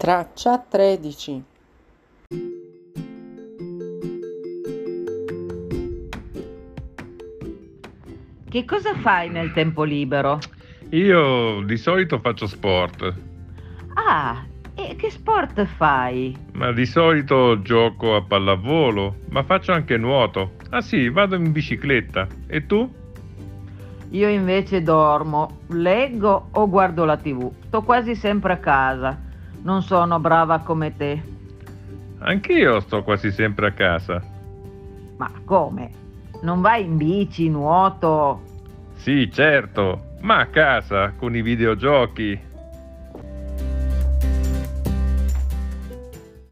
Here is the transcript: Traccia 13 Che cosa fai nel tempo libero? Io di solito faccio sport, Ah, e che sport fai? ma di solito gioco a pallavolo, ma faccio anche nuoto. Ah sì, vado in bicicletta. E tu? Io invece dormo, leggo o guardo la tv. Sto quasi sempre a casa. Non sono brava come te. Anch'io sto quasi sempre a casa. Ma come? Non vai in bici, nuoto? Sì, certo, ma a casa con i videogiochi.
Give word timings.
Traccia 0.00 0.56
13 0.56 1.44
Che 8.48 8.64
cosa 8.64 8.94
fai 8.96 9.28
nel 9.30 9.52
tempo 9.52 9.84
libero? 9.84 10.38
Io 10.90 11.62
di 11.62 11.76
solito 11.76 12.18
faccio 12.18 12.46
sport, 12.46 13.14
Ah, 13.94 14.44
e 14.74 14.96
che 14.96 15.10
sport 15.10 15.64
fai? 15.66 16.36
ma 16.52 16.72
di 16.72 16.86
solito 16.86 17.60
gioco 17.62 18.16
a 18.16 18.22
pallavolo, 18.22 19.16
ma 19.28 19.42
faccio 19.44 19.72
anche 19.72 19.96
nuoto. 19.96 20.52
Ah 20.70 20.80
sì, 20.80 21.08
vado 21.10 21.36
in 21.36 21.52
bicicletta. 21.52 22.26
E 22.48 22.66
tu? 22.66 22.90
Io 24.10 24.28
invece 24.28 24.82
dormo, 24.82 25.60
leggo 25.68 26.48
o 26.52 26.68
guardo 26.68 27.04
la 27.04 27.16
tv. 27.16 27.52
Sto 27.66 27.82
quasi 27.82 28.16
sempre 28.16 28.54
a 28.54 28.58
casa. 28.58 29.28
Non 29.62 29.82
sono 29.82 30.18
brava 30.18 30.60
come 30.60 30.96
te. 30.96 31.22
Anch'io 32.20 32.80
sto 32.80 33.02
quasi 33.02 33.30
sempre 33.30 33.68
a 33.68 33.72
casa. 33.72 34.22
Ma 35.16 35.30
come? 35.44 35.90
Non 36.42 36.60
vai 36.60 36.84
in 36.84 36.96
bici, 36.96 37.48
nuoto? 37.48 38.42
Sì, 38.94 39.30
certo, 39.30 40.16
ma 40.20 40.38
a 40.38 40.46
casa 40.46 41.12
con 41.16 41.34
i 41.34 41.42
videogiochi. 41.42 42.48